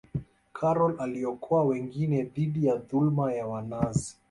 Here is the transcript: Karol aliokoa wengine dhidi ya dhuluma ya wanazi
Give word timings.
Karol 0.53 0.95
aliokoa 0.99 1.63
wengine 1.63 2.23
dhidi 2.23 2.65
ya 2.65 2.75
dhuluma 2.75 3.33
ya 3.33 3.47
wanazi 3.47 4.15